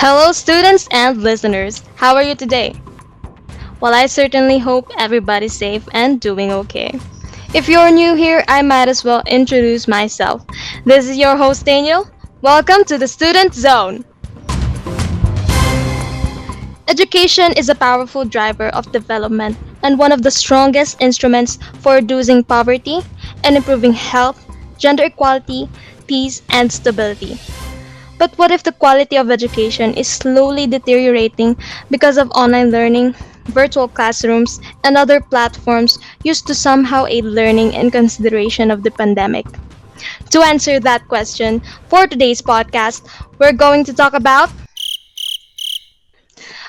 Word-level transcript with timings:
Hello, 0.00 0.32
students 0.32 0.88
and 0.92 1.18
listeners. 1.18 1.84
How 1.94 2.16
are 2.16 2.22
you 2.22 2.34
today? 2.34 2.72
Well, 3.80 3.92
I 3.92 4.06
certainly 4.06 4.56
hope 4.56 4.90
everybody's 4.96 5.52
safe 5.52 5.86
and 5.92 6.18
doing 6.18 6.50
okay. 6.52 6.98
If 7.52 7.68
you're 7.68 7.90
new 7.90 8.14
here, 8.14 8.42
I 8.48 8.62
might 8.62 8.88
as 8.88 9.04
well 9.04 9.22
introduce 9.26 9.86
myself. 9.86 10.42
This 10.86 11.06
is 11.06 11.18
your 11.18 11.36
host, 11.36 11.66
Daniel. 11.66 12.08
Welcome 12.40 12.84
to 12.84 12.96
the 12.96 13.06
Student 13.06 13.52
Zone. 13.52 14.06
Education 16.88 17.52
is 17.58 17.68
a 17.68 17.74
powerful 17.74 18.24
driver 18.24 18.68
of 18.68 18.90
development 18.92 19.58
and 19.82 19.98
one 19.98 20.12
of 20.12 20.22
the 20.22 20.30
strongest 20.30 20.96
instruments 21.02 21.58
for 21.80 21.96
reducing 21.96 22.42
poverty 22.42 23.00
and 23.44 23.54
improving 23.54 23.92
health, 23.92 24.42
gender 24.78 25.04
equality, 25.04 25.68
peace, 26.06 26.40
and 26.48 26.72
stability. 26.72 27.38
But 28.20 28.38
what 28.38 28.52
if 28.52 28.62
the 28.62 28.70
quality 28.72 29.16
of 29.16 29.32
education 29.32 29.94
is 29.94 30.06
slowly 30.06 30.68
deteriorating 30.68 31.56
because 31.90 32.18
of 32.18 32.30
online 32.30 32.70
learning, 32.70 33.16
virtual 33.46 33.88
classrooms, 33.88 34.60
and 34.84 34.96
other 34.96 35.20
platforms 35.20 35.98
used 36.22 36.46
to 36.46 36.54
somehow 36.54 37.06
aid 37.06 37.24
learning 37.24 37.72
in 37.72 37.90
consideration 37.90 38.70
of 38.70 38.84
the 38.84 38.92
pandemic? 38.92 39.46
To 40.30 40.42
answer 40.42 40.78
that 40.80 41.08
question, 41.08 41.62
for 41.88 42.06
today's 42.06 42.42
podcast, 42.42 43.08
we're 43.38 43.54
going 43.54 43.84
to 43.84 43.94
talk 43.94 44.12
about. 44.12 44.50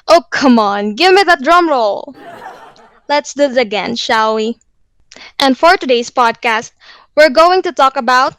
Oh, 0.07 0.23
come 0.31 0.57
on, 0.57 0.95
give 0.95 1.13
me 1.13 1.23
that 1.23 1.43
drum 1.43 1.69
roll! 1.69 2.15
Let's 3.09 3.33
do 3.33 3.43
it 3.43 3.57
again, 3.57 3.95
shall 3.97 4.35
we? 4.35 4.57
And 5.39 5.57
for 5.57 5.77
today's 5.77 6.09
podcast, 6.09 6.71
we're 7.15 7.29
going 7.29 7.61
to 7.63 7.73
talk 7.73 7.97
about. 7.97 8.35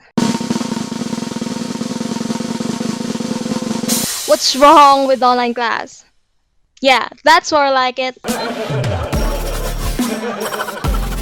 What's 4.33 4.57
wrong 4.57 5.07
with 5.07 5.23
online 5.23 5.53
class? 5.53 6.07
Yeah, 6.81 7.07
that's 7.23 7.53
more 7.53 7.71
like 7.71 7.99
it. 7.99 8.17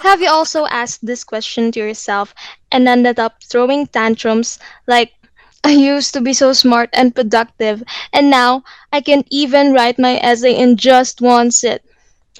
Have 0.06 0.22
you 0.22 0.30
also 0.30 0.64
asked 0.67 1.05
this 1.05 1.25
question 1.25 1.72
to 1.72 1.80
yourself 1.80 2.33
and 2.70 2.86
ended 2.86 3.19
up 3.19 3.42
throwing 3.42 3.89
tantrums 3.89 4.61
like, 4.86 5.11
I 5.64 5.72
used 5.72 6.14
to 6.14 6.20
be 6.20 6.33
so 6.33 6.52
smart 6.52 6.89
and 6.92 7.12
productive, 7.12 7.83
and 8.12 8.30
now 8.30 8.62
I 8.92 9.00
can 9.00 9.24
even 9.28 9.72
write 9.72 9.98
my 9.98 10.20
essay 10.22 10.55
in 10.55 10.77
just 10.77 11.20
one 11.20 11.50
sit? 11.50 11.83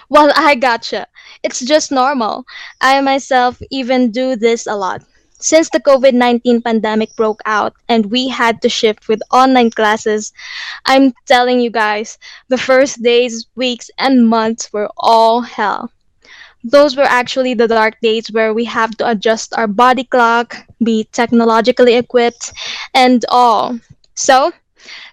Well, 0.09 0.31
I 0.37 0.55
gotcha. 0.55 1.09
It's 1.43 1.59
just 1.59 1.91
normal. 1.91 2.45
I 2.81 3.01
myself 3.01 3.61
even 3.73 4.13
do 4.13 4.37
this 4.37 4.69
a 4.69 4.77
lot. 4.77 5.03
Since 5.41 5.71
the 5.71 5.81
COVID 5.81 6.15
19 6.15 6.63
pandemic 6.63 7.17
broke 7.17 7.41
out 7.47 7.75
and 7.89 8.11
we 8.11 8.29
had 8.29 8.63
to 8.63 8.69
shift 8.69 9.09
with 9.09 9.23
online 9.33 9.71
classes, 9.71 10.33
I'm 10.87 11.13
telling 11.27 11.61
you 11.61 11.71
guys, 11.71 12.19
the 12.49 12.59
first 12.59 13.03
days, 13.03 13.47
weeks, 13.57 13.91
and 13.99 14.29
months 14.29 14.73
were 14.73 14.91
all 14.97 15.41
hell. 15.43 15.91
Those 16.65 16.97
were 16.97 17.05
actually 17.09 17.55
the 17.55 17.69
dark 17.69 18.01
days 18.01 18.31
where 18.33 18.55
we 18.55 18.65
have 18.67 18.97
to 18.99 19.09
adjust 19.09 19.55
our 19.57 19.67
body 19.67 20.05
clock, 20.05 20.57
be 20.83 21.05
technologically 21.13 21.95
equipped, 21.95 22.53
and 22.95 23.25
all. 23.29 23.79
So, 24.15 24.53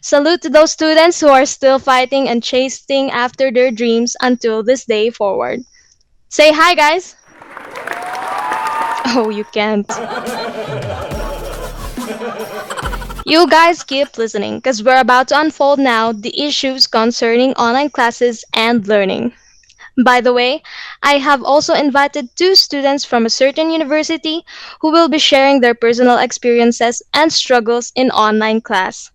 salute 0.01 0.41
to 0.43 0.49
those 0.49 0.71
students 0.71 1.19
who 1.21 1.29
are 1.29 1.45
still 1.45 1.79
fighting 1.79 2.27
and 2.29 2.43
chasing 2.43 3.11
after 3.11 3.51
their 3.51 3.71
dreams 3.71 4.15
until 4.21 4.63
this 4.63 4.85
day 4.85 5.09
forward. 5.09 5.61
Say 6.29 6.51
hi, 6.53 6.75
guys! 6.75 7.15
Oh, 9.07 9.29
you 9.29 9.43
can't. 9.45 9.87
You 13.25 13.47
guys 13.47 13.83
keep 13.83 14.17
listening 14.17 14.57
because 14.57 14.81
we're 14.83 14.99
about 14.99 15.27
to 15.27 15.39
unfold 15.39 15.79
now 15.79 16.11
the 16.13 16.41
issues 16.41 16.87
concerning 16.87 17.53
online 17.53 17.89
classes 17.89 18.43
and 18.53 18.87
learning. 18.87 19.33
By 20.03 20.21
the 20.21 20.33
way, 20.33 20.63
I 21.03 21.19
have 21.19 21.43
also 21.43 21.73
invited 21.73 22.35
two 22.35 22.55
students 22.55 23.05
from 23.05 23.25
a 23.25 23.29
certain 23.29 23.71
university 23.71 24.45
who 24.81 24.91
will 24.91 25.09
be 25.09 25.19
sharing 25.19 25.61
their 25.61 25.75
personal 25.75 26.17
experiences 26.17 27.01
and 27.13 27.31
struggles 27.31 27.91
in 27.95 28.11
online 28.11 28.61
class. 28.61 29.11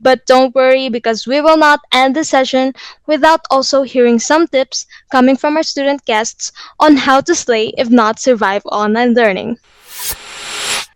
But 0.00 0.26
don't 0.26 0.54
worry 0.54 0.88
because 0.88 1.26
we 1.26 1.40
will 1.40 1.56
not 1.56 1.80
end 1.92 2.14
the 2.14 2.24
session 2.24 2.72
without 3.06 3.40
also 3.50 3.82
hearing 3.82 4.18
some 4.18 4.46
tips 4.46 4.86
coming 5.10 5.36
from 5.36 5.56
our 5.56 5.62
student 5.62 6.04
guests 6.04 6.52
on 6.78 6.96
how 6.96 7.20
to 7.22 7.34
slay 7.34 7.72
if 7.76 7.90
not 7.90 8.20
survive 8.20 8.62
online 8.66 9.14
learning. 9.14 9.58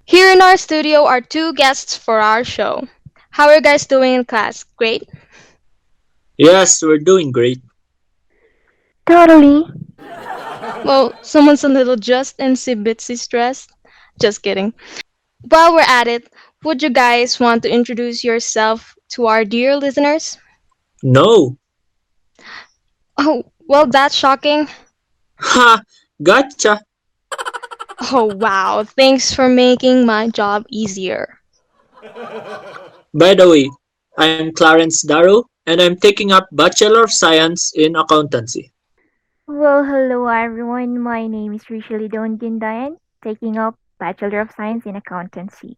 Here 0.05 0.31
in 0.31 0.43
our 0.43 0.57
studio 0.57 1.05
are 1.05 1.21
two 1.21 1.55
guests 1.55 1.97
for 1.97 2.21
our 2.21 2.45
show. 2.45 2.87
How 3.31 3.49
are 3.49 3.57
you 3.57 3.63
guys 3.63 3.87
doing 3.87 4.15
in 4.15 4.25
class? 4.25 4.65
Great? 4.77 5.09
Yes, 6.37 6.83
we're 6.83 6.99
doing 6.99 7.33
great. 7.33 7.63
Totally. 9.07 9.65
Well, 10.85 11.13
someone's 11.23 11.65
a 11.65 11.69
little 11.69 11.97
just 11.97 12.37
and 12.39 12.59
see 12.59 12.75
bitsy 12.75 13.19
stressed. 13.19 13.73
Just 14.21 14.43
kidding. 14.43 14.75
While 15.49 15.75
we're 15.75 15.81
at 15.81 16.09
it, 16.09 16.29
would 16.65 16.83
you 16.83 16.91
guys 16.91 17.39
want 17.41 17.63
to 17.63 17.71
introduce 17.71 18.25
yourself 18.25 18.95
to 19.11 19.27
our 19.27 19.45
dear 19.45 19.77
listeners? 19.77 20.39
No. 21.03 21.57
Oh, 23.19 23.45
well, 23.69 23.87
that's 23.87 24.15
shocking. 24.15 24.69
Ha! 25.39 25.83
Gotcha! 26.23 26.81
Oh, 28.11 28.35
wow. 28.35 28.85
Thanks 28.85 29.33
for 29.35 29.49
making 29.49 30.07
my 30.07 30.29
job 30.29 30.65
easier. 30.69 31.39
By 33.15 33.35
the 33.35 33.49
way, 33.49 33.71
I'm 34.19 34.53
Clarence 34.53 35.03
Darrow 35.03 35.45
and 35.67 35.81
I'm 35.81 35.97
taking 35.97 36.33
up 36.33 36.49
Bachelor 36.53 37.03
of 37.03 37.13
Science 37.13 37.73
in 37.75 37.95
Accountancy. 37.97 38.73
Well, 39.47 39.85
hello 39.85 40.27
everyone. 40.27 40.99
My 40.99 41.27
name 41.27 41.53
is 41.55 41.65
Rishali 41.65 42.11
Dongindayan, 42.11 42.97
taking 43.23 43.59
up 43.59 43.77
Bachelor 43.99 44.41
of 44.41 44.51
Science 44.57 44.87
in 44.87 44.97
Accountancy. 44.97 45.77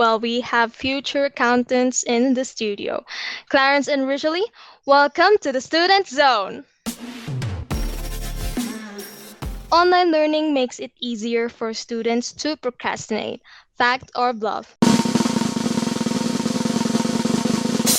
Well, 0.00 0.16
we 0.18 0.40
have 0.48 0.72
future 0.72 1.26
accountants 1.26 2.04
in 2.04 2.32
the 2.32 2.46
studio. 2.46 3.04
Clarence 3.50 3.86
and 3.86 4.08
Rizali, 4.08 4.40
welcome 4.86 5.36
to 5.42 5.52
the 5.52 5.60
Student 5.60 6.08
Zone. 6.08 6.64
Online 9.70 10.10
learning 10.10 10.54
makes 10.54 10.80
it 10.80 10.90
easier 11.00 11.50
for 11.50 11.74
students 11.74 12.32
to 12.40 12.56
procrastinate, 12.56 13.42
fact 13.76 14.10
or 14.16 14.32
bluff. 14.32 14.74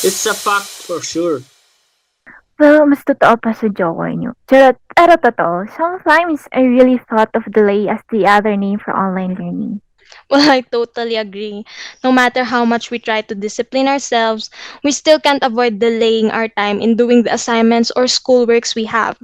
It's 0.01 0.25
a 0.25 0.33
fact 0.33 0.73
for 0.89 1.05
sure. 1.05 1.45
Well, 2.57 2.89
mas 2.89 3.05
totoo 3.05 3.37
pa 3.37 3.53
sa 3.53 3.69
joke 3.69 4.09
nyo. 4.17 4.33
Charot, 4.49 4.81
pero 4.97 5.21
totoo. 5.21 5.69
Sometimes 5.77 6.49
I 6.49 6.65
really 6.65 6.97
thought 6.97 7.29
of 7.37 7.45
delay 7.53 7.85
as 7.93 8.01
the 8.09 8.25
other 8.25 8.57
name 8.57 8.81
for 8.81 8.89
online 8.89 9.37
learning. 9.37 9.85
Well, 10.29 10.43
I 10.49 10.61
totally 10.61 11.15
agree. 11.15 11.65
No 12.03 12.11
matter 12.11 12.43
how 12.43 12.65
much 12.65 12.89
we 12.91 12.99
try 12.99 13.21
to 13.21 13.35
discipline 13.35 13.87
ourselves, 13.87 14.49
we 14.83 14.91
still 14.91 15.19
can't 15.19 15.43
avoid 15.43 15.79
delaying 15.79 16.31
our 16.31 16.47
time 16.47 16.81
in 16.81 16.95
doing 16.95 17.23
the 17.23 17.33
assignments 17.33 17.91
or 17.95 18.05
schoolworks 18.05 18.75
we 18.75 18.85
have. 18.85 19.17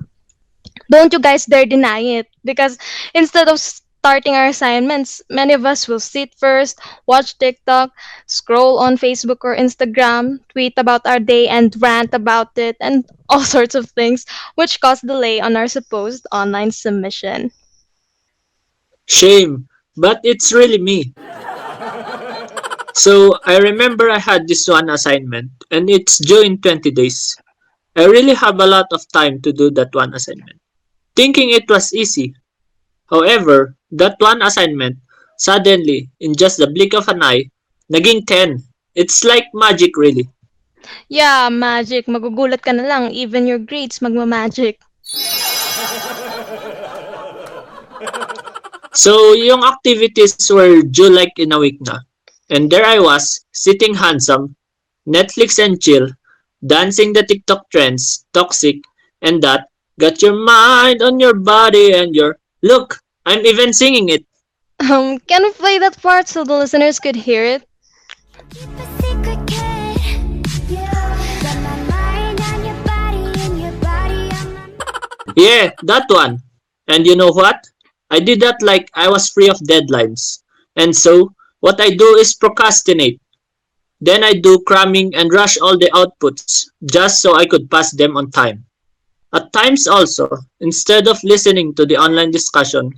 Don't 0.91 1.11
you 1.13 1.19
guys 1.19 1.45
dare 1.45 1.65
deny 1.65 1.99
it 1.99 2.27
because 2.43 2.77
instead 3.13 3.47
of 3.47 3.59
starting 3.59 4.35
our 4.35 4.47
assignments, 4.47 5.21
many 5.29 5.53
of 5.53 5.65
us 5.65 5.87
will 5.87 5.99
sit 5.99 6.33
first, 6.37 6.79
watch 7.07 7.37
TikTok, 7.37 7.91
scroll 8.27 8.79
on 8.79 8.97
Facebook 8.97 9.37
or 9.43 9.55
Instagram, 9.55 10.39
tweet 10.49 10.73
about 10.77 11.05
our 11.05 11.19
day 11.19 11.47
and 11.47 11.75
rant 11.81 12.13
about 12.13 12.57
it, 12.57 12.75
and 12.79 13.05
all 13.29 13.43
sorts 13.43 13.75
of 13.75 13.89
things, 13.91 14.25
which 14.55 14.79
cause 14.81 15.01
delay 15.01 15.39
on 15.41 15.55
our 15.55 15.67
supposed 15.67 16.25
online 16.31 16.71
submission. 16.71 17.51
Shame, 19.07 19.67
but 19.97 20.21
it's 20.23 20.53
really 20.53 20.77
me. 20.77 21.13
So 22.93 23.37
I 23.45 23.57
remember 23.57 24.09
I 24.09 24.17
had 24.17 24.47
this 24.47 24.67
one 24.67 24.89
assignment 24.89 25.51
and 25.69 25.89
it's 25.89 26.17
due 26.17 26.41
in 26.41 26.57
20 26.61 26.89
days. 26.91 27.35
I 27.95 28.05
really 28.05 28.33
have 28.33 28.59
a 28.59 28.65
lot 28.65 28.87
of 28.93 29.01
time 29.11 29.41
to 29.41 29.51
do 29.51 29.69
that 29.71 29.93
one 29.93 30.13
assignment. 30.13 30.61
Thinking 31.15 31.49
it 31.49 31.69
was 31.69 31.93
easy. 31.93 32.33
However, 33.09 33.75
that 33.91 34.17
one 34.19 34.41
assignment, 34.41 34.97
suddenly, 35.37 36.09
in 36.19 36.35
just 36.35 36.57
the 36.57 36.67
blink 36.67 36.93
of 36.93 37.07
an 37.07 37.23
eye, 37.23 37.49
naging 37.91 38.25
10. 38.25 38.61
It's 38.95 39.23
like 39.23 39.45
magic 39.53 39.97
really. 39.97 40.29
Yeah, 41.09 41.49
magic. 41.49 42.07
Magugulat 42.07 42.61
ka 42.61 42.71
na 42.71 42.83
lang. 42.83 43.11
Even 43.11 43.45
your 43.45 43.59
grades 43.59 43.99
magmamagic. 43.99 44.81
So, 48.93 49.33
yung 49.33 49.63
activities 49.63 50.35
were 50.49 50.81
due 50.81 51.09
like 51.09 51.33
in 51.37 51.51
a 51.51 51.59
week 51.59 51.77
na. 51.81 51.99
And 52.49 52.71
there 52.71 52.85
I 52.85 52.99
was, 52.99 53.45
sitting 53.51 53.93
handsome, 53.93 54.55
Netflix 55.07 55.63
and 55.63 55.81
chill, 55.81 56.09
dancing 56.65 57.13
the 57.13 57.23
TikTok 57.23 57.69
trends, 57.69 58.25
toxic, 58.33 58.77
and 59.21 59.41
that, 59.43 59.67
got 59.99 60.21
your 60.21 60.35
mind 60.35 61.01
on 61.01 61.19
your 61.19 61.33
body 61.33 61.93
and 61.93 62.15
your, 62.15 62.37
look, 62.63 62.99
I'm 63.25 63.45
even 63.45 63.73
singing 63.73 64.09
it. 64.09 64.25
Um, 64.79 65.19
can 65.19 65.43
we 65.43 65.51
play 65.51 65.79
that 65.79 66.01
part 66.01 66.27
so 66.27 66.43
the 66.43 66.53
listeners 66.53 66.99
could 66.99 67.15
hear 67.15 67.43
it? 67.43 67.67
Yeah, 75.35 75.69
that 75.83 76.05
one. 76.09 76.41
And 76.87 77.05
you 77.05 77.15
know 77.15 77.29
what? 77.29 77.67
I 78.09 78.19
did 78.19 78.39
that 78.41 78.61
like 78.61 78.89
I 78.93 79.09
was 79.09 79.29
free 79.29 79.49
of 79.49 79.57
deadlines. 79.59 80.39
And 80.75 80.95
so, 80.95 81.33
what 81.59 81.81
I 81.81 81.89
do 81.89 82.15
is 82.15 82.35
procrastinate. 82.35 83.19
Then 83.99 84.23
I 84.23 84.33
do 84.33 84.61
cramming 84.65 85.15
and 85.15 85.33
rush 85.33 85.57
all 85.57 85.77
the 85.77 85.91
outputs 85.91 86.69
just 86.85 87.21
so 87.21 87.35
I 87.35 87.45
could 87.45 87.69
pass 87.69 87.91
them 87.91 88.15
on 88.15 88.31
time. 88.31 88.65
At 89.33 89.51
times 89.51 89.87
also, 89.87 90.29
instead 90.61 91.07
of 91.07 91.23
listening 91.23 91.73
to 91.75 91.85
the 91.85 91.97
online 91.97 92.31
discussion, 92.31 92.91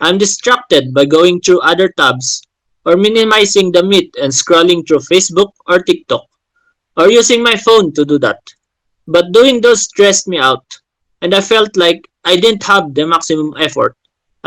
I'm 0.00 0.18
distracted 0.18 0.92
by 0.94 1.04
going 1.04 1.40
through 1.40 1.60
other 1.60 1.90
tabs 1.90 2.42
or 2.84 2.96
minimizing 2.96 3.70
the 3.70 3.82
meet 3.82 4.14
and 4.20 4.32
scrolling 4.32 4.86
through 4.86 5.00
Facebook 5.00 5.52
or 5.66 5.82
TikTok 5.82 6.26
or 6.96 7.10
using 7.10 7.42
my 7.42 7.56
phone 7.56 7.92
to 7.92 8.04
do 8.04 8.18
that. 8.20 8.40
But 9.06 9.32
doing 9.32 9.60
those 9.60 9.82
stressed 9.82 10.26
me 10.26 10.38
out 10.38 10.64
and 11.22 11.34
I 11.34 11.40
felt 11.40 11.76
like 11.76 12.08
I 12.24 12.36
didn't 12.36 12.62
have 12.64 12.94
the 12.94 13.06
maximum 13.06 13.54
effort 13.58 13.96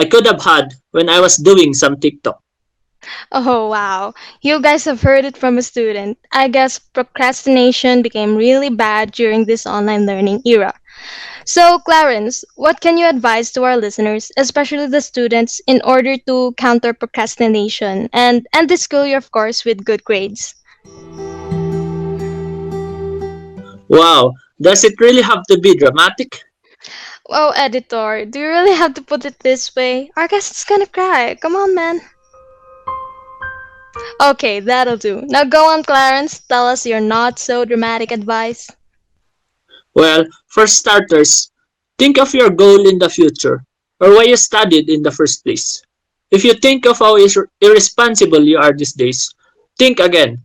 I 0.02 0.06
could 0.06 0.26
have 0.26 0.42
had 0.42 0.74
when 0.98 1.10
I 1.10 1.20
was 1.20 1.38
doing 1.38 1.76
some 1.76 2.00
TikTok. 2.00 2.42
Oh, 3.32 3.70
wow. 3.70 4.16
You 4.42 4.60
guys 4.60 4.84
have 4.86 5.00
heard 5.00 5.26
it 5.26 5.38
from 5.38 5.60
a 5.60 5.62
student. 5.62 6.18
I 6.32 6.48
guess 6.48 6.80
procrastination 6.80 8.02
became 8.02 8.36
really 8.36 8.72
bad 8.72 9.12
during 9.12 9.46
this 9.46 9.68
online 9.68 10.08
learning 10.08 10.42
era. 10.44 10.74
So, 11.46 11.78
Clarence, 11.86 12.44
what 12.56 12.82
can 12.82 12.98
you 12.98 13.06
advise 13.06 13.52
to 13.52 13.62
our 13.62 13.78
listeners, 13.78 14.32
especially 14.38 14.88
the 14.88 15.02
students, 15.02 15.62
in 15.68 15.82
order 15.86 16.18
to 16.26 16.54
counter 16.58 16.94
procrastination 16.94 18.10
and 18.12 18.48
end 18.54 18.70
the 18.72 18.78
school 18.78 19.06
year, 19.06 19.18
of 19.22 19.30
course, 19.30 19.66
with 19.66 19.86
good 19.86 20.04
grades? 20.04 20.56
Wow, 23.88 24.34
does 24.60 24.84
it 24.84 25.00
really 25.00 25.22
have 25.22 25.44
to 25.46 25.60
be 25.60 25.78
dramatic? 25.78 26.42
Oh, 27.30 27.52
editor, 27.56 28.26
do 28.26 28.40
you 28.40 28.48
really 28.48 28.76
have 28.76 28.94
to 28.96 29.02
put 29.02 29.26
it 29.26 29.40
this 29.40 29.76
way? 29.76 30.12
Our 30.16 30.28
guest 30.28 30.52
is 30.52 30.64
gonna 30.64 30.88
cry. 30.88 31.36
Come 31.36 31.56
on, 31.56 31.76
man. 31.76 32.02
Okay, 34.22 34.60
that'll 34.60 34.98
do. 34.98 35.22
Now 35.28 35.44
go 35.44 35.70
on, 35.70 35.84
Clarence. 35.84 36.40
Tell 36.40 36.68
us 36.68 36.86
your 36.86 37.00
not 37.00 37.40
so 37.40 37.66
dramatic 37.66 38.12
advice. 38.12 38.70
Well, 39.94 40.26
for 40.48 40.68
starters, 40.68 41.52
think 41.98 42.18
of 42.18 42.34
your 42.34 42.50
goal 42.50 42.88
in 42.88 42.98
the 42.98 43.10
future 43.10 43.64
or 44.00 44.16
why 44.16 44.24
you 44.24 44.38
studied 44.38 44.90
in 44.90 45.04
the 45.04 45.12
first 45.12 45.44
place. 45.44 45.82
If 46.32 46.44
you 46.44 46.54
think 46.54 46.86
of 46.86 47.00
how 47.00 47.18
ir- 47.18 47.50
irresponsible 47.60 48.44
you 48.44 48.58
are 48.58 48.74
these 48.74 48.94
days, 48.94 49.30
think 49.78 50.00
again. 50.00 50.42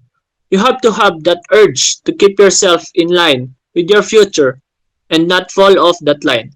You 0.50 0.58
have 0.58 0.80
to 0.82 0.92
have 0.92 1.22
that 1.24 1.42
urge 1.52 2.02
to 2.02 2.12
keep 2.12 2.38
yourself 2.38 2.84
in 2.94 3.08
line 3.08 3.54
with 3.74 3.90
your 3.90 4.02
future 4.02 4.60
and 5.10 5.28
not 5.28 5.50
fall 5.50 5.78
off 5.78 5.98
that 6.02 6.24
line. 6.24 6.55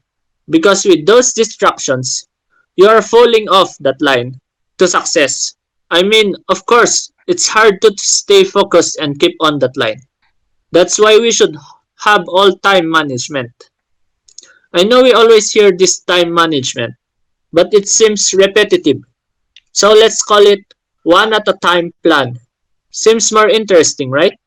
Because 0.51 0.85
with 0.85 1.07
those 1.07 1.33
distractions, 1.33 2.27
you 2.77 2.89
are 2.89 3.03
falling 3.03 3.49
off 3.49 3.77
that 3.79 4.01
line 4.03 4.41
to 4.79 4.89
success. 4.89 5.55
I 5.91 6.03
mean, 6.03 6.35
of 6.49 6.67
course, 6.67 7.13
it's 7.27 7.49
hard 7.49 7.81
to 7.83 7.95
stay 7.97 8.45
focused 8.45 8.99
and 9.01 9.19
keep 9.19 9.37
on 9.41 9.59
that 9.61 9.77
line. 9.77 10.01
That's 10.73 10.99
why 10.99 11.19
we 11.19 11.33
should 11.33 11.57
have 12.01 12.25
all 12.29 12.57
time 12.59 12.91
management. 12.91 13.53
I 14.73 14.85
know 14.85 15.03
we 15.03 15.13
always 15.13 15.51
hear 15.53 15.73
this 15.73 16.01
time 16.01 16.33
management, 16.33 16.95
but 17.53 17.75
it 17.75 17.89
seems 17.89 18.33
repetitive. 18.35 18.99
So 19.73 19.93
let's 19.93 20.23
call 20.23 20.47
it 20.47 20.63
one 21.03 21.33
at 21.33 21.49
a 21.49 21.55
time 21.61 21.93
plan. 22.03 22.39
Seems 22.91 23.33
more 23.33 23.49
interesting, 23.49 24.11
right? 24.11 24.39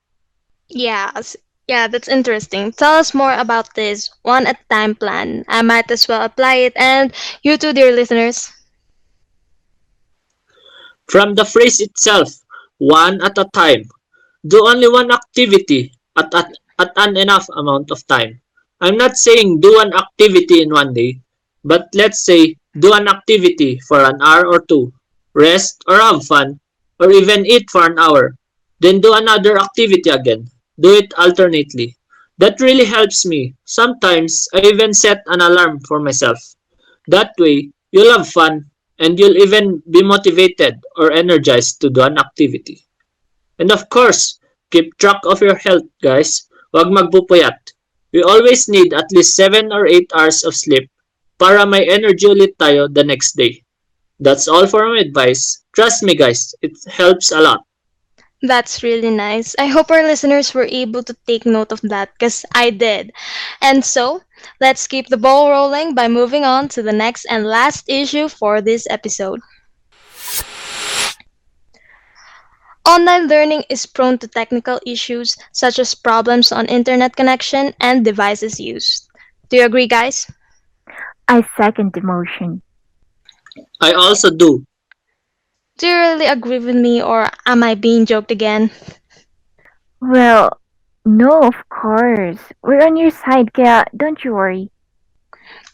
Yes. 0.67 1.35
Yeah, 1.68 1.88
that's 1.88 2.10
interesting. 2.10 2.74
Tell 2.74 3.00
us 3.00 3.13
more 3.13 3.33
about 3.33 3.74
this 3.74 4.12
one 4.24 4.48
at 4.48 4.60
a 4.60 4.74
time 4.74 4.95
plan. 4.95 5.45
I 5.48 5.62
might 5.62 5.89
as 5.92 6.07
well 6.07 6.24
apply 6.24 6.68
it. 6.68 6.74
And 6.75 7.13
you 7.42 7.57
too, 7.57 7.71
dear 7.71 7.92
listeners. 7.92 8.51
From 11.07 11.36
the 11.36 11.45
phrase 11.45 11.80
itself, 11.80 12.33
one 12.80 13.21
at 13.21 13.38
a 13.38 13.48
time. 13.54 13.88
Do 14.45 14.68
only 14.68 14.89
one 14.89 15.12
activity 15.12 15.94
at, 16.18 16.33
at, 16.36 16.51
at 16.80 16.92
an 16.98 17.15
enough 17.15 17.48
amount 17.56 17.92
of 17.92 18.06
time. 18.07 18.42
I'm 18.81 18.98
not 18.98 19.15
saying 19.15 19.62
do 19.62 19.80
an 19.80 19.94
activity 19.94 20.62
in 20.62 20.69
one 20.69 20.94
day, 20.94 21.21
but 21.63 21.88
let's 21.95 22.25
say 22.25 22.57
do 22.77 22.92
an 22.92 23.07
activity 23.07 23.80
for 23.88 24.04
an 24.04 24.21
hour 24.21 24.45
or 24.45 24.60
two, 24.68 24.92
rest 25.33 25.83
or 25.88 25.95
have 25.95 26.25
fun, 26.25 26.60
or 27.00 27.10
even 27.12 27.45
eat 27.45 27.69
for 27.69 27.86
an 27.86 27.98
hour. 27.98 28.36
Then 28.81 29.00
do 29.00 29.13
another 29.13 29.57
activity 29.57 30.10
again. 30.10 30.50
Do 30.80 30.94
it 30.96 31.14
alternately. 31.18 31.98
That 32.38 32.60
really 32.60 32.86
helps 32.86 33.25
me. 33.25 33.56
Sometimes 33.66 34.48
I 34.54 34.62
even 34.62 34.94
set 34.94 35.22
an 35.28 35.42
alarm 35.42 35.80
for 35.81 36.00
myself. 36.00 36.40
That 37.08 37.34
way, 37.38 37.72
you'll 37.92 38.18
have 38.18 38.30
fun 38.30 38.72
and 39.00 39.20
you'll 39.20 39.38
even 39.38 39.84
be 39.90 40.02
motivated 40.02 40.81
or 40.98 41.12
energized 41.12 41.81
to 41.81 41.90
do 41.90 42.02
an 42.02 42.18
activity. 42.18 42.86
And 43.60 43.72
of 43.72 43.90
course, 43.90 44.40
keep 44.72 44.98
track 44.98 45.22
of 45.25 45.42
your 45.42 45.56
health, 45.56 45.86
guys. 46.02 46.48
Huwag 46.74 46.90
magpupuyat. 46.90 47.60
We 48.14 48.24
always 48.24 48.68
need 48.68 48.94
at 48.94 49.12
least 49.12 49.36
7 49.36 49.72
or 49.72 49.86
8 49.86 50.12
hours 50.16 50.44
of 50.44 50.56
sleep 50.56 50.90
para 51.44 51.66
may 51.66 51.84
energy 51.90 52.24
ulit 52.24 52.56
tayo 52.56 52.88
the 52.88 53.04
next 53.04 53.36
day. 53.36 53.60
That's 54.24 54.48
all 54.48 54.64
for 54.64 54.88
my 54.88 55.04
advice. 55.04 55.66
Trust 55.75 56.00
me, 56.00 56.16
guys, 56.16 56.56
it 56.62 56.78
helps 56.88 57.36
a 57.36 57.42
lot. 57.42 57.68
That's 58.44 58.84
really 58.84 59.10
nice. 59.10 59.56
I 59.57 59.66
hope 59.68 59.90
our 59.90 60.04
listeners 60.04 60.54
were 60.54 60.68
able 60.69 61.01
to 61.04 61.16
take 61.25 61.45
note 61.48 61.72
of 61.72 61.81
that 61.81 62.13
because 62.13 62.45
I 62.54 62.69
did. 62.69 63.12
And 63.62 63.84
so, 63.84 64.22
let's 64.62 64.86
keep 64.88 65.07
the 65.07 65.18
ball 65.18 65.50
rolling 65.50 65.95
by 65.95 66.07
moving 66.07 66.44
on 66.45 66.68
to 66.69 66.84
the 66.84 66.94
next 66.94 67.25
and 67.25 67.45
last 67.48 67.90
issue 67.90 68.28
for 68.30 68.62
this 68.62 68.86
episode. 68.90 69.40
Online 72.86 73.28
learning 73.28 73.63
is 73.69 73.86
prone 73.86 74.18
to 74.19 74.28
technical 74.28 74.80
issues 74.86 75.38
such 75.51 75.80
as 75.80 75.96
problems 75.96 76.51
on 76.51 76.66
internet 76.68 77.16
connection 77.16 77.74
and 77.80 78.04
devices 78.06 78.60
used. 78.60 79.08
Do 79.50 79.58
you 79.58 79.65
agree, 79.65 79.88
guys? 79.88 80.27
I 81.27 81.44
second 81.58 81.94
the 81.94 82.01
motion. 82.01 82.62
I 83.82 83.94
also 83.94 84.29
do. 84.29 84.65
Do 85.77 85.88
you 85.88 85.96
really 85.98 86.25
agree 86.25 86.60
with 86.60 86.75
me, 86.75 87.01
or 87.01 87.30
am 87.46 87.63
I 87.63 87.75
being 87.75 88.06
joked 88.06 88.32
again? 88.32 88.72
Well, 90.00 90.60
no, 91.06 91.42
of 91.42 91.56
course. 91.70 92.39
We're 92.62 92.86
on 92.86 92.96
your 92.96 93.12
side, 93.12 93.53
kaya 93.53 93.86
don't 93.96 94.24
you 94.24 94.34
worry. 94.34 94.70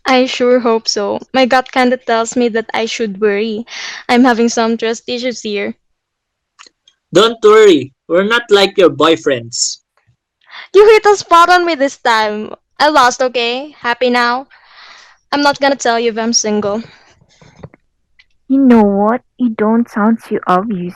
I 0.06 0.25
sure 0.25 0.60
hope 0.60 0.88
so. 0.88 1.20
My 1.34 1.46
gut 1.46 1.72
kinda 1.72 1.98
tells 1.98 2.36
me 2.36 2.50
that 2.50 2.70
I 2.74 2.86
should 2.86 3.20
worry. 3.22 3.65
I'm 4.08 4.24
having 4.24 4.50
some 4.50 4.77
trust 4.77 5.08
issues 5.08 5.41
here. 5.41 5.75
Don't 7.13 7.38
worry, 7.44 7.94
we're 8.08 8.24
not 8.27 8.50
like 8.50 8.77
your 8.77 8.89
boyfriends. 8.89 9.84
You 10.74 10.86
hit 10.86 11.06
a 11.06 11.18
spot 11.18 11.50
on 11.50 11.65
me 11.65 11.75
this 11.75 11.98
time. 11.98 12.53
I 12.79 12.89
lost, 12.89 13.22
okay? 13.22 13.72
Happy 13.77 14.10
now? 14.10 14.48
I'm 15.32 15.41
not 15.41 15.60
gonna 15.60 15.75
tell 15.75 16.00
you 16.00 16.10
if 16.10 16.18
I'm 16.18 16.34
single. 16.34 16.82
You 18.50 18.60
know 18.60 18.84
what? 18.84 19.22
It 19.38 19.56
don't 19.56 19.89
sound 19.89 20.22
too 20.25 20.41
obvious. 20.46 20.96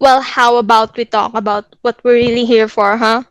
Well, 0.00 0.20
how 0.20 0.56
about 0.56 0.96
we 0.96 1.04
talk 1.06 1.34
about 1.34 1.76
what 1.82 2.02
we're 2.04 2.14
really 2.14 2.44
here 2.44 2.68
for, 2.68 2.96
huh? 2.98 3.22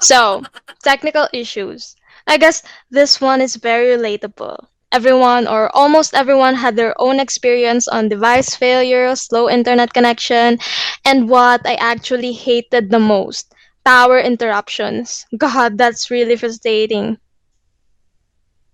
So, 0.00 0.42
technical 0.82 1.28
issues. 1.32 1.96
I 2.26 2.36
guess 2.36 2.62
this 2.90 3.20
one 3.20 3.40
is 3.40 3.56
very 3.56 3.96
relatable. 3.96 4.66
Everyone 4.92 5.46
or 5.46 5.74
almost 5.74 6.14
everyone 6.14 6.54
had 6.54 6.76
their 6.76 6.94
own 7.00 7.20
experience 7.20 7.88
on 7.88 8.08
device 8.08 8.54
failure, 8.54 9.14
slow 9.16 9.48
internet 9.48 9.92
connection, 9.92 10.58
and 11.04 11.28
what 11.28 11.66
I 11.66 11.74
actually 11.74 12.32
hated 12.32 12.90
the 12.90 13.00
most 13.00 13.54
power 13.84 14.20
interruptions. 14.20 15.26
God, 15.38 15.78
that's 15.78 16.10
really 16.10 16.36
frustrating. 16.36 17.18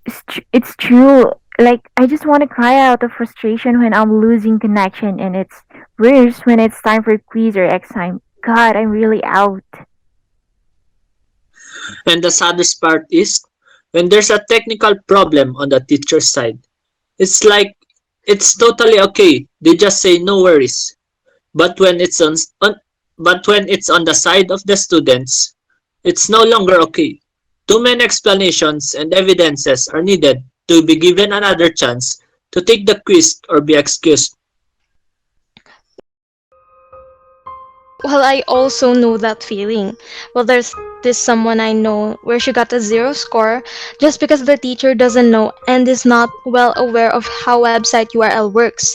It's, 0.07 0.23
tr- 0.27 0.49
it's 0.53 0.75
true. 0.77 1.33
Like, 1.59 1.89
I 1.97 2.07
just 2.07 2.27
want 2.27 2.43
to 2.43 2.49
cry 2.49 2.81
out 2.81 3.05
of 3.05 3.13
frustration 3.13 3.79
when 3.79 3.95
I'm 3.95 4.21
losing 4.21 4.59
connection, 4.59 5.21
and 5.21 5.37
it's 5.37 5.63
worse 5.99 6.41
when 6.41 6.59
it's 6.59 6.83
time 6.83 7.05
for 7.05 7.17
quiz 7.19 7.57
or 7.57 7.67
exam. 7.67 8.21
God, 8.43 8.77
I'm 8.77 8.91
really 8.91 9.23
out. 9.23 9.63
And 12.07 12.23
the 12.23 12.31
saddest 12.31 12.81
part 12.81 13.07
is 13.11 13.41
when 13.93 14.09
there's 14.09 14.31
a 14.31 14.45
technical 14.51 14.95
problem 15.07 15.55
on 15.57 15.69
the 15.69 15.79
teacher's 15.79 16.29
side. 16.29 16.59
It's 17.19 17.45
like 17.45 17.77
it's 18.27 18.57
totally 18.57 18.99
okay. 19.01 19.47
They 19.61 19.77
just 19.77 20.03
say 20.03 20.19
no 20.19 20.43
worries. 20.43 20.97
But 21.55 21.79
when 21.79 22.01
it's 22.01 22.21
on, 22.21 22.35
on 22.63 22.75
but 23.19 23.47
when 23.47 23.69
it's 23.69 23.91
on 23.91 24.05
the 24.05 24.15
side 24.15 24.51
of 24.51 24.65
the 24.65 24.77
students, 24.77 25.55
it's 26.03 26.29
no 26.29 26.43
longer 26.43 26.81
okay. 26.83 27.21
Too 27.69 27.81
many 27.81 28.03
explanations 28.03 28.95
and 28.95 29.15
evidences 29.15 29.87
are 29.89 30.03
needed 30.03 30.43
to 30.69 30.83
be 30.85 30.97
given 30.97 31.33
another 31.33 31.71
chance 31.71 32.19
to 32.53 32.63
take 32.63 32.87
the 32.87 33.01
quiz 33.05 33.41
or 33.49 33.61
be 33.61 33.75
excused. 33.75 34.37
Well, 38.05 38.23
I 38.23 38.43
also 38.47 38.93
know 38.93 39.17
that 39.17 39.43
feeling. 39.43 39.97
Well, 40.35 40.45
there's 40.45 40.75
this 41.03 41.17
someone 41.17 41.59
I 41.59 41.73
know 41.73 42.19
where 42.23 42.39
she 42.39 42.53
got 42.53 42.73
a 42.73 42.81
zero 42.81 43.15
score 43.15 43.63
just 43.99 44.21
because 44.21 44.45
the 44.45 44.59
teacher 44.59 44.95
doesn't 44.95 45.31
know 45.31 45.53
and 45.69 45.89
is 45.89 46.05
not 46.05 46.29
well 46.45 46.75
aware 46.77 47.11
of 47.11 47.27
how 47.27 47.63
website 47.63 48.13
URL 48.13 48.53
works. 48.53 48.95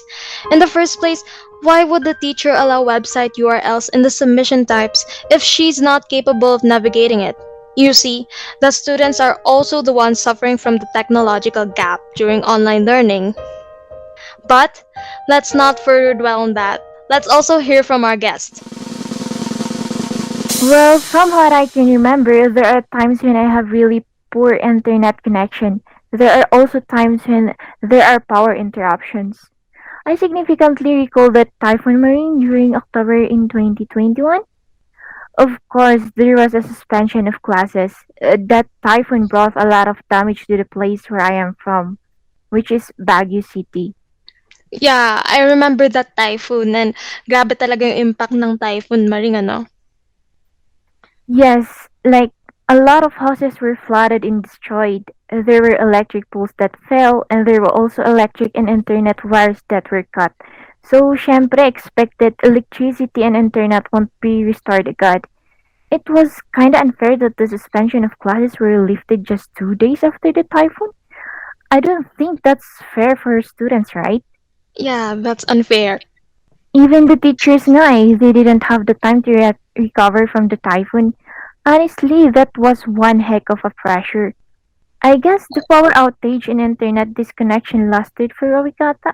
In 0.51 0.59
the 0.59 0.67
first 0.67 0.99
place, 0.99 1.23
why 1.61 1.83
would 1.83 2.03
the 2.03 2.15
teacher 2.21 2.51
allow 2.51 2.83
website 2.83 3.33
URLs 3.33 3.89
in 3.93 4.03
the 4.03 4.09
submission 4.09 4.65
types 4.65 5.03
if 5.31 5.41
she's 5.41 5.81
not 5.81 6.07
capable 6.07 6.53
of 6.53 6.63
navigating 6.63 7.21
it? 7.21 7.35
You 7.79 7.93
see, 7.93 8.27
the 8.59 8.71
students 8.71 9.21
are 9.21 9.39
also 9.45 9.81
the 9.81 9.93
ones 9.93 10.19
suffering 10.19 10.57
from 10.57 10.83
the 10.83 10.87
technological 10.91 11.63
gap 11.63 12.01
during 12.13 12.43
online 12.43 12.83
learning. 12.83 13.35
But 14.49 14.83
let's 15.29 15.55
not 15.55 15.79
further 15.79 16.13
dwell 16.13 16.41
on 16.41 16.55
that. 16.55 16.83
Let's 17.09 17.29
also 17.29 17.59
hear 17.59 17.81
from 17.81 18.03
our 18.03 18.17
guest. 18.17 18.59
Well, 20.61 20.99
from 20.99 21.31
what 21.31 21.53
I 21.53 21.67
can 21.67 21.87
remember, 21.87 22.49
there 22.49 22.67
are 22.67 22.83
times 22.91 23.23
when 23.23 23.37
I 23.37 23.47
have 23.47 23.71
really 23.71 24.03
poor 24.29 24.59
internet 24.59 25.23
connection. 25.23 25.79
There 26.11 26.35
are 26.35 26.49
also 26.51 26.81
times 26.81 27.23
when 27.23 27.55
there 27.81 28.03
are 28.03 28.19
power 28.19 28.53
interruptions. 28.53 29.39
I 30.05 30.15
significantly 30.15 30.95
recall 30.95 31.31
that 31.31 31.55
Typhoon 31.63 32.03
Maring 32.03 32.41
during 32.41 32.75
October 32.75 33.23
in 33.23 33.47
2021. 33.47 34.43
Of 35.39 35.55
course, 35.71 36.03
there 36.19 36.35
was 36.35 36.53
a 36.53 36.61
suspension 36.61 37.23
of 37.25 37.41
classes. 37.41 37.95
Uh, 38.21 38.35
that 38.51 38.67
typhoon 38.83 39.27
brought 39.27 39.55
a 39.55 39.63
lot 39.63 39.87
of 39.87 39.95
damage 40.11 40.43
to 40.47 40.57
the 40.57 40.65
place 40.67 41.07
where 41.07 41.23
I 41.23 41.39
am 41.39 41.55
from, 41.55 41.97
which 42.49 42.71
is 42.71 42.91
Baguio 42.99 43.39
City. 43.39 43.95
Yeah, 44.69 45.23
I 45.23 45.39
remember 45.47 45.87
that 45.87 46.11
typhoon 46.19 46.75
and 46.75 46.91
grabe 47.23 47.55
talaga 47.55 47.87
yung 47.87 48.11
impact 48.11 48.35
ng 48.35 48.59
typhoon 48.59 49.07
maring 49.07 49.39
ano. 49.39 49.65
Yes, 51.25 51.87
like 52.03 52.35
a 52.67 52.75
lot 52.75 53.07
of 53.07 53.13
houses 53.13 53.61
were 53.63 53.79
flooded 53.87 54.27
and 54.27 54.43
destroyed. 54.43 55.07
There 55.31 55.63
were 55.63 55.79
electric 55.79 56.29
poles 56.35 56.51
that 56.59 56.75
fell, 56.91 57.23
and 57.31 57.47
there 57.47 57.63
were 57.63 57.71
also 57.71 58.03
electric 58.03 58.51
and 58.59 58.69
internet 58.69 59.23
wires 59.23 59.63
that 59.71 59.89
were 59.89 60.03
cut. 60.11 60.35
So, 60.83 61.15
syempre, 61.15 61.67
expected 61.67 62.35
electricity 62.43 63.23
and 63.23 63.35
internet 63.35 63.85
won't 63.93 64.11
be 64.21 64.43
restored 64.43 64.87
agad. 64.87 65.25
It 65.91 66.09
was 66.09 66.41
kinda 66.55 66.79
unfair 66.79 67.17
that 67.17 67.37
the 67.37 67.47
suspension 67.47 68.03
of 68.03 68.17
classes 68.19 68.59
were 68.59 68.87
lifted 68.87 69.25
just 69.25 69.53
two 69.55 69.75
days 69.75 70.03
after 70.03 70.31
the 70.31 70.43
typhoon. 70.43 70.89
I 71.71 71.79
don't 71.79 72.07
think 72.17 72.41
that's 72.43 72.65
fair 72.93 73.15
for 73.15 73.41
students, 73.41 73.95
right? 73.95 74.23
Yeah, 74.75 75.15
that's 75.17 75.45
unfair. 75.47 75.99
Even 76.73 77.05
the 77.05 77.17
teachers 77.17 77.65
nga 77.67 77.85
eh, 77.93 78.15
they 78.15 78.31
didn't 78.33 78.63
have 78.63 78.85
the 78.85 78.93
time 78.95 79.21
to 79.23 79.31
re- 79.31 79.53
recover 79.77 80.27
from 80.27 80.47
the 80.47 80.57
typhoon. 80.57 81.13
Honestly, 81.65 82.29
that 82.29 82.49
was 82.57 82.83
one 82.87 83.19
heck 83.19 83.49
of 83.49 83.59
a 83.63 83.69
pressure. 83.71 84.33
I 85.01 85.17
guess 85.17 85.45
the 85.49 85.63
power 85.69 85.91
outage 85.91 86.47
and 86.47 86.59
internet 86.61 87.13
disconnection 87.13 87.89
lasted 87.89 88.33
for 88.33 88.53
a 88.53 88.61
week 88.63 88.79
ata. 88.81 89.13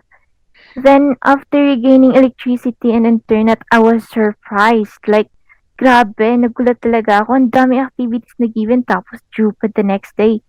Then, 0.73 1.15
after 1.23 1.61
regaining 1.61 2.15
electricity 2.15 2.91
and 2.91 3.05
internet, 3.05 3.61
I 3.71 3.79
was 3.79 4.09
surprised. 4.09 5.05
Like, 5.07 5.29
grabe, 5.77 6.35
nagulat 6.35 6.81
talaga 6.81 7.23
ako. 7.23 7.37
Ang 7.37 7.49
dami 7.53 7.79
activities 7.79 8.35
na 8.41 8.49
given 8.49 8.83
tapos 8.83 9.21
due 9.31 9.53
pa 9.55 9.69
the 9.71 9.85
next 9.85 10.17
day. 10.17 10.41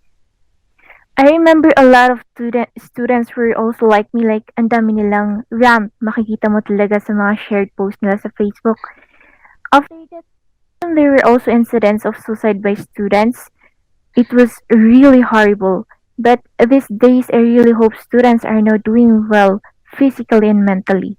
I 1.17 1.33
remember 1.33 1.73
a 1.77 1.87
lot 1.87 2.11
of 2.11 2.21
student, 2.35 2.69
students 2.77 3.33
were 3.37 3.57
also 3.57 3.87
like 3.87 4.11
me, 4.13 4.27
like, 4.27 4.53
ang 4.59 4.69
dami 4.69 4.99
nilang 4.99 5.47
rant. 5.49 5.95
Makikita 6.03 6.51
mo 6.51 6.61
talaga 6.61 7.01
sa 7.01 7.15
mga 7.15 7.35
shared 7.41 7.71
posts 7.79 8.03
nila 8.03 8.19
sa 8.19 8.29
Facebook. 8.35 8.77
After 9.73 9.97
that, 10.13 10.27
there 10.83 11.15
were 11.15 11.25
also 11.25 11.55
incidents 11.55 12.05
of 12.05 12.19
suicide 12.19 12.61
by 12.61 12.75
students. 12.75 13.49
It 14.13 14.29
was 14.35 14.61
really 14.69 15.23
horrible. 15.23 15.87
But 16.19 16.43
these 16.61 16.89
days, 16.89 17.29
I 17.33 17.41
really 17.41 17.73
hope 17.73 17.97
students 17.97 18.45
are 18.45 18.61
now 18.61 18.77
doing 18.77 19.29
well 19.29 19.63
physically 19.97 20.49
and 20.49 20.65
mentally. 20.65 21.17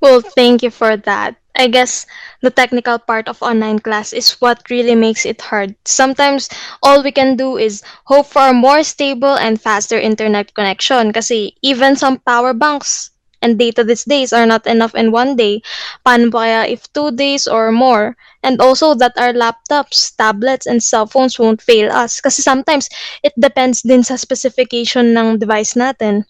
Well, 0.00 0.20
thank 0.20 0.62
you 0.62 0.70
for 0.70 0.96
that. 0.96 1.36
I 1.56 1.68
guess 1.68 2.06
the 2.42 2.50
technical 2.50 2.98
part 2.98 3.28
of 3.28 3.42
online 3.42 3.78
class 3.78 4.12
is 4.12 4.32
what 4.44 4.68
really 4.68 4.94
makes 4.94 5.24
it 5.24 5.40
hard. 5.40 5.74
Sometimes 5.86 6.50
all 6.82 7.02
we 7.02 7.12
can 7.12 7.36
do 7.36 7.56
is 7.56 7.82
hope 8.04 8.26
for 8.26 8.48
a 8.48 8.52
more 8.52 8.84
stable 8.84 9.34
and 9.34 9.60
faster 9.60 9.98
internet 9.98 10.52
connection 10.52 11.12
kasi 11.12 11.56
even 11.62 11.96
some 11.96 12.18
power 12.28 12.52
banks 12.52 13.10
and 13.40 13.58
data 13.58 13.84
these 13.84 14.04
days 14.04 14.32
are 14.32 14.44
not 14.44 14.66
enough 14.66 14.94
in 14.94 15.12
one 15.12 15.36
day. 15.36 15.62
Paano 16.04 16.28
pa 16.28 16.44
kaya 16.44 16.60
if 16.68 16.84
two 16.92 17.10
days 17.10 17.48
or 17.48 17.72
more? 17.72 18.16
And 18.44 18.60
also 18.60 18.94
that 19.00 19.16
our 19.16 19.32
laptops, 19.32 20.12
tablets, 20.16 20.66
and 20.68 20.84
cell 20.84 21.06
phones 21.08 21.38
won't 21.40 21.64
fail 21.64 21.88
us 21.90 22.20
kasi 22.20 22.42
sometimes 22.44 22.92
it 23.24 23.32
depends 23.40 23.80
din 23.80 24.04
sa 24.04 24.20
specification 24.20 25.16
ng 25.16 25.40
device 25.40 25.72
natin. 25.72 26.28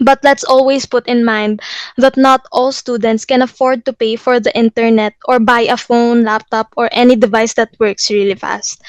But 0.00 0.24
let's 0.24 0.44
always 0.44 0.86
put 0.86 1.06
in 1.06 1.24
mind 1.24 1.60
that 1.96 2.16
not 2.16 2.46
all 2.52 2.72
students 2.72 3.24
can 3.24 3.42
afford 3.42 3.84
to 3.84 3.92
pay 3.92 4.16
for 4.16 4.40
the 4.40 4.56
internet 4.56 5.14
or 5.26 5.38
buy 5.38 5.60
a 5.62 5.76
phone, 5.76 6.24
laptop, 6.24 6.72
or 6.76 6.88
any 6.92 7.16
device 7.16 7.54
that 7.54 7.76
works 7.78 8.10
really 8.10 8.34
fast. 8.34 8.82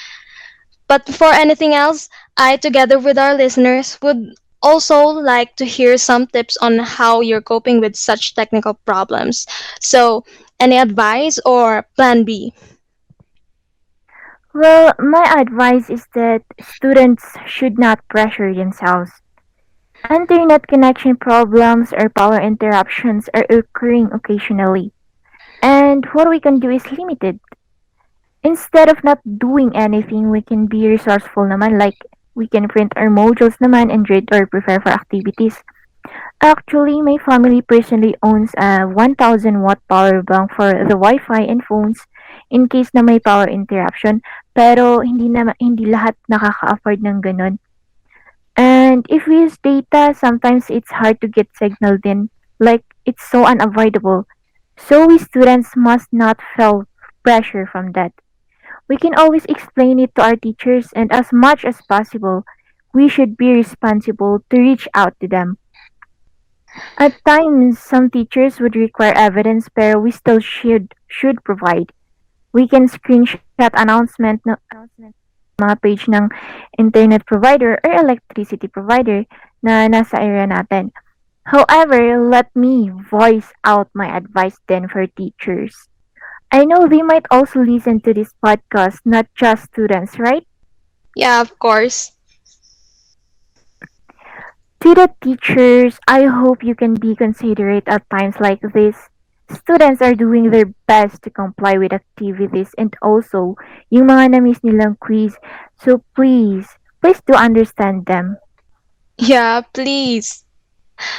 But 0.88 1.06
before 1.06 1.32
anything 1.34 1.74
else, 1.74 2.10
I, 2.38 2.58
together 2.58 3.00
with 3.00 3.18
our 3.18 3.36
listeners, 3.36 3.98
would 4.02 4.34
also 4.62 5.06
like 5.06 5.56
to 5.58 5.66
hear 5.66 5.98
some 5.98 6.28
tips 6.28 6.58
on 6.58 6.80
how 6.80 7.22
you're 7.22 7.42
coping 7.42 7.80
with 7.80 7.96
such 7.96 8.36
technical 8.36 8.74
problems. 8.74 9.46
So, 9.80 10.26
any 10.60 10.78
advice 10.78 11.40
or 11.46 11.88
plan 11.96 12.24
B? 12.24 12.54
Well, 14.54 14.94
my 15.00 15.36
advice 15.38 15.90
is 15.90 16.08
that 16.16 16.44
students 16.62 17.24
should 17.46 17.78
not 17.78 18.08
pressure 18.10 18.54
themselves. 18.54 19.12
Internet 20.06 20.68
connection 20.68 21.18
problems 21.18 21.92
or 21.92 22.08
power 22.10 22.40
interruptions 22.40 23.28
are 23.34 23.46
occurring 23.50 24.14
occasionally, 24.14 24.94
and 25.62 26.06
what 26.14 26.30
we 26.30 26.40
can 26.40 26.60
do 26.60 26.70
is 26.70 26.86
limited. 26.92 27.40
Instead 28.44 28.88
of 28.88 29.04
not 29.04 29.20
doing 29.26 29.76
anything, 29.76 30.30
we 30.30 30.42
can 30.42 30.68
be 30.68 30.88
resourceful 30.88 31.44
naman, 31.44 31.82
like 31.82 31.98
we 32.38 32.48
can 32.48 32.70
print 32.70 32.94
our 32.96 33.10
modules 33.10 33.58
naman 33.60 33.92
and 33.92 34.08
read 34.08 34.30
or 34.32 34.48
prepare 34.48 34.80
for 34.80 34.94
activities. 34.94 35.60
Actually, 36.40 37.02
my 37.02 37.18
family 37.18 37.60
personally 37.62 38.16
owns 38.22 38.54
a 38.56 38.86
1000 38.86 39.60
watt 39.60 39.82
power 39.90 40.22
bank 40.22 40.54
for 40.54 40.86
the 40.86 40.96
Wi-Fi 40.96 41.42
and 41.42 41.66
phones 41.66 42.06
in 42.54 42.70
case 42.70 42.94
na 42.94 43.02
may 43.02 43.20
power 43.20 43.50
interruption. 43.50 44.22
Pero 44.54 45.02
hindi 45.02 45.28
na 45.28 45.52
hindi 45.60 45.90
lahat 45.90 46.16
nakaka-afford 46.30 47.04
ng 47.04 47.20
ganun. 47.20 47.60
And 48.58 49.06
if 49.08 49.28
we 49.28 49.42
use 49.42 49.58
data, 49.60 50.16
sometimes 50.18 50.70
it's 50.70 50.92
hard 50.92 51.22
to 51.22 51.28
get 51.28 51.48
signal 51.56 52.00
then. 52.04 52.30
Like 52.60 52.84
it's 53.06 53.24
so 53.24 53.46
unavoidable. 53.46 54.28
So 54.78 55.06
we 55.06 55.20
students 55.20 55.76
must 55.76 56.10
not 56.12 56.40
feel 56.56 56.86
pressure 57.24 57.66
from 57.66 57.92
that. 57.94 58.14
We 58.90 58.98
can 58.98 59.14
always 59.14 59.46
explain 59.46 60.00
it 60.00 60.16
to 60.16 60.24
our 60.24 60.36
teachers 60.36 60.90
and 60.96 61.12
as 61.12 61.32
much 61.32 61.66
as 61.66 61.82
possible, 61.88 62.44
we 62.94 63.08
should 63.08 63.38
be 63.38 63.54
responsible 63.54 64.44
to 64.50 64.60
reach 64.60 64.88
out 64.96 65.14
to 65.20 65.28
them. 65.28 65.58
At 66.98 67.14
times, 67.26 67.80
some 67.80 68.10
teachers 68.10 68.60
would 68.60 68.76
require 68.76 69.14
evidence, 69.16 69.68
but 69.74 70.02
we 70.02 70.12
still 70.12 70.40
should 70.40 70.94
should 71.08 71.44
provide. 71.44 71.92
We 72.54 72.68
can 72.68 72.88
screenshot 72.88 73.42
announcement 73.60 74.42
no, 74.46 74.58
announcement 74.72 75.16
mga 75.58 75.82
page 75.82 76.06
ng 76.06 76.30
internet 76.78 77.26
provider 77.26 77.82
or 77.82 77.92
electricity 77.98 78.70
provider 78.70 79.26
na 79.66 79.90
nasa 79.90 80.22
area 80.22 80.46
natin. 80.46 80.94
However, 81.50 82.22
let 82.22 82.54
me 82.54 82.94
voice 82.94 83.50
out 83.64 83.90
my 83.98 84.06
advice 84.06 84.60
then 84.68 84.86
for 84.86 85.08
teachers. 85.08 85.90
I 86.52 86.64
know 86.64 86.88
they 86.88 87.02
might 87.02 87.26
also 87.32 87.60
listen 87.60 88.00
to 88.06 88.14
this 88.14 88.32
podcast, 88.44 89.02
not 89.04 89.28
just 89.36 89.74
students, 89.74 90.20
right? 90.20 90.46
Yeah, 91.16 91.42
of 91.42 91.58
course. 91.60 92.14
To 94.86 94.94
the 94.94 95.10
teachers, 95.20 95.98
I 96.08 96.30
hope 96.30 96.64
you 96.64 96.76
can 96.76 96.94
be 96.94 97.16
considerate 97.16 97.88
at 97.88 98.06
times 98.14 98.38
like 98.40 98.62
this. 98.62 98.96
Students 99.48 100.02
are 100.02 100.16
doing 100.16 100.52
their 100.52 100.68
best 100.88 101.24
to 101.24 101.30
comply 101.30 101.78
with 101.78 101.94
activities 101.94 102.76
and 102.78 102.92
also 103.02 103.56
yung 103.90 104.08
mga 104.12 104.36
na-miss 104.36 104.60
nilang 104.60 105.00
quiz. 105.00 105.36
So 105.80 106.04
please, 106.16 106.68
please 107.00 107.22
do 107.24 107.34
understand 107.34 108.06
them. 108.06 108.36
Yeah, 109.18 109.64
please. 109.72 110.44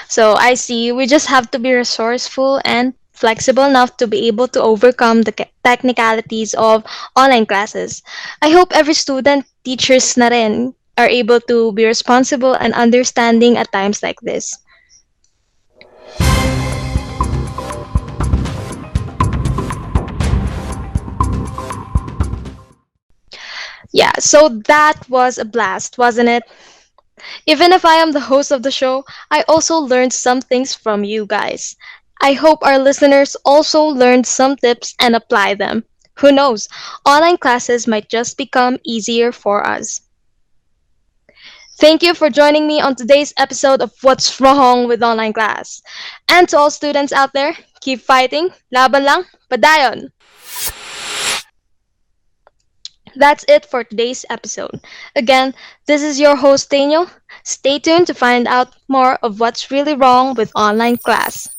So 0.09 0.35
I 0.37 0.55
see 0.55 0.93
we 0.93 1.07
just 1.07 1.27
have 1.27 1.51
to 1.53 1.59
be 1.59 1.73
resourceful 1.73 2.61
and 2.65 2.93
flexible 3.13 3.65
enough 3.65 3.97
to 3.97 4.07
be 4.07 4.29
able 4.29 4.47
to 4.49 4.63
overcome 4.63 5.23
the 5.23 5.35
technicalities 5.65 6.55
of 6.55 6.85
online 7.17 7.47
classes. 7.47 8.03
I 8.43 8.51
hope 8.51 8.71
every 8.71 8.95
student, 8.95 9.47
teachers 9.65 10.17
na 10.17 10.29
rin, 10.29 10.75
are 10.99 11.09
able 11.09 11.41
to 11.51 11.73
be 11.73 11.87
responsible 11.87 12.55
and 12.55 12.75
understanding 12.75 13.57
at 13.57 13.73
times 13.73 14.03
like 14.03 14.19
this. 14.23 14.55
So 24.19 24.49
that 24.67 25.09
was 25.09 25.39
a 25.39 25.45
blast, 25.45 25.99
wasn't 25.99 26.29
it? 26.29 26.43
Even 27.47 27.73
if 27.73 27.85
I 27.85 27.95
am 27.95 28.13
the 28.13 28.21
host 28.21 28.53
of 28.53 28.63
the 28.63 28.71
show, 28.71 29.05
I 29.31 29.43
also 29.49 29.77
learned 29.79 30.13
some 30.13 30.41
things 30.41 30.75
from 30.75 31.05
you 31.05 31.27
guys. 31.27 31.75
I 32.21 32.33
hope 32.33 32.59
our 32.63 32.79
listeners 32.79 33.37
also 33.45 33.83
learned 33.83 34.27
some 34.27 34.57
tips 34.57 34.95
and 35.01 35.15
apply 35.17 35.55
them. 35.55 35.85
Who 36.19 36.33
knows? 36.33 36.69
Online 37.07 37.37
classes 37.37 37.87
might 37.87 38.09
just 38.09 38.37
become 38.37 38.79
easier 38.85 39.33
for 39.33 39.67
us. 39.67 40.01
Thank 41.79 42.03
you 42.03 42.13
for 42.13 42.29
joining 42.29 42.67
me 42.67 42.81
on 42.81 42.97
today's 42.97 43.33
episode 43.39 43.83
of 43.83 43.93
What's 44.03 44.41
Wrong 44.41 44.89
with 44.89 45.03
Online 45.03 45.33
Class. 45.33 45.81
And 46.29 46.49
to 46.49 46.59
all 46.59 46.71
students 46.71 47.13
out 47.13 47.33
there, 47.35 47.57
keep 47.81 48.01
fighting. 48.01 48.51
Laban 48.73 49.05
lang. 49.05 49.25
Padayon! 49.49 50.11
That's 53.19 53.45
it 53.49 53.67
for 53.67 53.83
today's 53.83 54.25
episode. 54.31 54.81
Again, 55.17 55.53
this 55.87 56.03
is 56.03 56.21
your 56.21 56.37
host 56.37 56.71
Daniel. 56.71 57.11
Stay 57.43 57.81
tuned 57.81 58.07
to 58.07 58.15
find 58.15 58.47
out 58.47 58.77
more 58.87 59.17
of 59.27 59.41
what's 59.41 59.73
really 59.73 59.95
wrong 59.95 60.35
with 60.35 60.53
online 60.55 60.99
class. 60.99 61.51